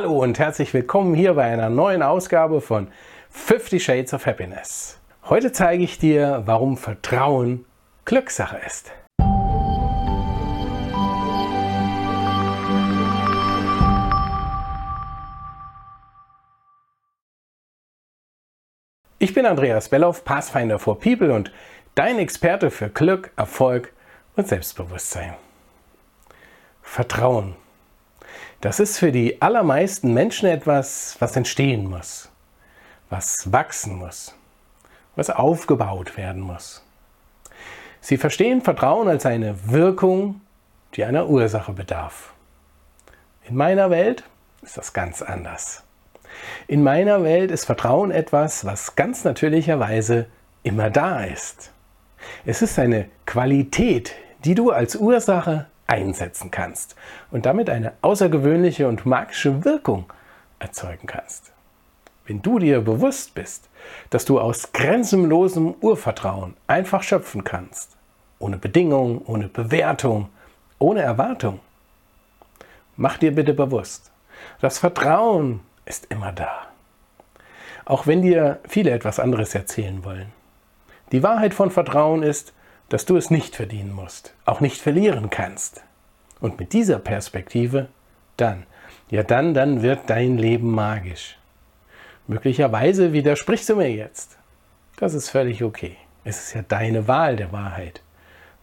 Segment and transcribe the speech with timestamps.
[0.00, 2.86] Hallo und herzlich willkommen hier bei einer neuen Ausgabe von
[3.30, 5.00] 50 Shades of Happiness.
[5.24, 7.64] Heute zeige ich dir, warum Vertrauen
[8.04, 8.92] Glückssache ist.
[19.18, 21.50] Ich bin Andreas Belloff, Pathfinder for People und
[21.96, 23.92] dein Experte für Glück, Erfolg
[24.36, 25.34] und Selbstbewusstsein.
[26.82, 27.56] Vertrauen.
[28.60, 32.28] Das ist für die allermeisten Menschen etwas, was entstehen muss,
[33.08, 34.34] was wachsen muss,
[35.14, 36.84] was aufgebaut werden muss.
[38.00, 40.40] Sie verstehen Vertrauen als eine Wirkung,
[40.94, 42.32] die einer Ursache bedarf.
[43.48, 44.24] In meiner Welt
[44.62, 45.84] ist das ganz anders.
[46.66, 50.26] In meiner Welt ist Vertrauen etwas, was ganz natürlicherweise
[50.64, 51.72] immer da ist.
[52.44, 56.94] Es ist eine Qualität, die du als Ursache einsetzen kannst
[57.32, 60.12] und damit eine außergewöhnliche und magische Wirkung
[60.60, 61.52] erzeugen kannst.
[62.26, 63.68] Wenn du dir bewusst bist,
[64.10, 67.96] dass du aus grenzenlosem Urvertrauen einfach schöpfen kannst,
[68.38, 70.28] ohne Bedingung, ohne Bewertung,
[70.78, 71.58] ohne Erwartung,
[72.96, 74.12] mach dir bitte bewusst,
[74.60, 76.66] das Vertrauen ist immer da.
[77.86, 80.30] Auch wenn dir viele etwas anderes erzählen wollen.
[81.12, 82.52] Die Wahrheit von Vertrauen ist,
[82.90, 85.82] dass du es nicht verdienen musst, auch nicht verlieren kannst.
[86.40, 87.88] Und mit dieser Perspektive,
[88.36, 88.64] dann,
[89.10, 91.38] ja dann, dann wird dein Leben magisch.
[92.26, 94.38] Möglicherweise widersprichst du mir jetzt.
[94.96, 95.96] Das ist völlig okay.
[96.24, 98.02] Es ist ja deine Wahl der Wahrheit.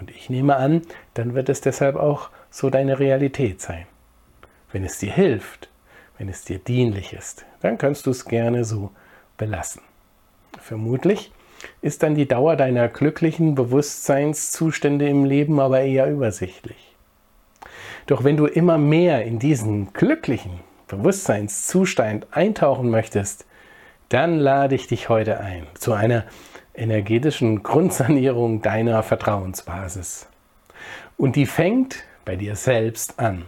[0.00, 0.82] Und ich nehme an,
[1.14, 3.86] dann wird es deshalb auch so deine Realität sein.
[4.72, 5.68] Wenn es dir hilft,
[6.16, 8.90] wenn es dir dienlich ist, dann kannst du es gerne so
[9.36, 9.82] belassen.
[10.58, 11.32] Vermutlich
[11.82, 16.89] ist dann die Dauer deiner glücklichen Bewusstseinszustände im Leben aber eher übersichtlich.
[18.10, 20.58] Doch wenn du immer mehr in diesen glücklichen
[20.88, 23.46] Bewusstseinszustand eintauchen möchtest,
[24.08, 26.24] dann lade ich dich heute ein zu einer
[26.74, 30.26] energetischen Grundsanierung deiner Vertrauensbasis.
[31.16, 33.44] Und die fängt bei dir selbst an.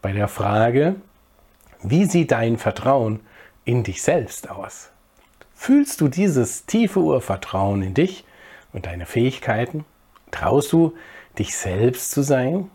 [0.00, 0.94] Bei der Frage,
[1.82, 3.20] wie sieht dein Vertrauen
[3.66, 4.92] in dich selbst aus?
[5.54, 8.24] Fühlst du dieses tiefe Urvertrauen in dich
[8.72, 9.84] und deine Fähigkeiten?
[10.30, 10.94] Traust du,
[11.38, 12.70] dich selbst zu sein?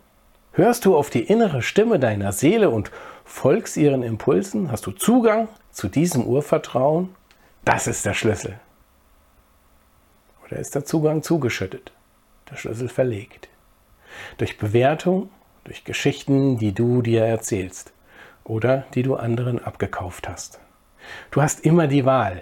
[0.57, 2.89] Hörst du auf die innere Stimme deiner Seele und
[3.25, 4.71] folgst ihren Impulsen?
[4.71, 7.09] Hast du Zugang zu diesem Urvertrauen?
[7.63, 8.59] Das ist der Schlüssel.
[10.43, 11.91] Oder ist der Zugang zugeschüttet,
[12.49, 13.49] der Schlüssel verlegt?
[14.39, 15.29] Durch Bewertung,
[15.63, 17.93] durch Geschichten, die du dir erzählst
[18.43, 20.59] oder die du anderen abgekauft hast.
[21.29, 22.41] Du hast immer die Wahl,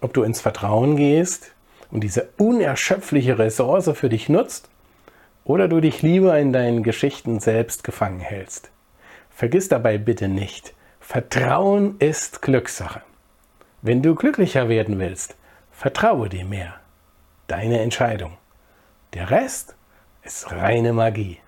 [0.00, 1.52] ob du ins Vertrauen gehst
[1.92, 4.68] und diese unerschöpfliche Ressource für dich nutzt
[5.44, 8.70] oder du dich lieber in deinen Geschichten selbst gefangen hältst.
[9.30, 13.02] Vergiss dabei bitte nicht, Vertrauen ist Glückssache.
[13.80, 15.36] Wenn du glücklicher werden willst,
[15.72, 16.74] vertraue dir mehr.
[17.48, 18.38] Deine Entscheidung.
[19.14, 19.74] Der Rest
[20.22, 21.38] ist reine Magie.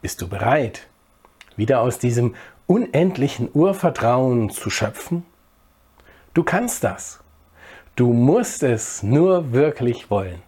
[0.00, 0.88] Bist du bereit,
[1.56, 2.34] wieder aus diesem
[2.66, 5.24] unendlichen Urvertrauen zu schöpfen?
[6.34, 7.20] Du kannst das.
[7.94, 10.42] Du musst es nur wirklich wollen.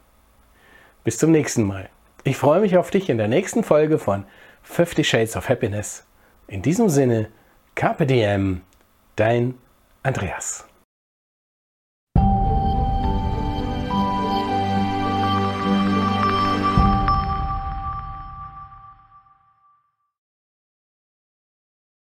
[1.05, 1.91] Bis zum nächsten Mal.
[2.25, 4.25] Ich freue mich auf dich in der nächsten Folge von
[4.63, 6.07] 50 Shades of Happiness.
[6.47, 7.29] In diesem Sinne,
[7.77, 8.63] Diem,
[9.15, 9.59] dein
[10.03, 10.67] Andreas.